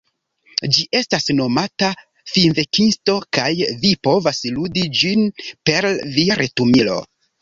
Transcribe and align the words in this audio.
Ĝi 0.75 0.85
estas 0.99 1.27
nomata 1.39 1.89
Finvenkisto 2.31 3.17
kaj 3.39 3.47
vi 3.85 3.91
povas 4.09 4.41
ludi 4.57 4.87
ĝin 5.03 5.27
per 5.69 5.89
via 6.17 6.41
retumilo. 6.45 6.99